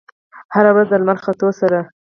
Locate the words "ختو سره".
1.23-1.79